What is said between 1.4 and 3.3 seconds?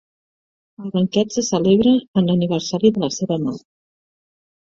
celebra en l'aniversari de la